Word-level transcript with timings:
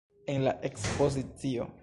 En 0.35 0.45
la 0.47 0.53
ekspozicio. 0.69 1.71